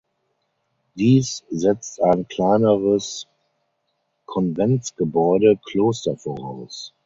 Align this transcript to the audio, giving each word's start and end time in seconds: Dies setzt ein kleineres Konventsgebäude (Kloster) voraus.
Dies 0.95 1.43
setzt 1.51 2.01
ein 2.01 2.27
kleineres 2.27 3.27
Konventsgebäude 4.25 5.59
(Kloster) 5.63 6.17
voraus. 6.17 6.95